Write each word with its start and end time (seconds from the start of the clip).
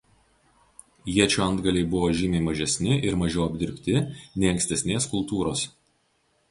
Iečių 1.15 1.43
antgaliai 1.47 1.87
buvo 1.91 2.09
žymiai 2.21 2.47
mažesni 2.47 2.99
ir 3.11 3.19
mažiau 3.25 3.45
apdirbti 3.51 4.01
nei 4.07 4.53
ankstesnės 4.55 5.11
kultūros. 5.15 5.67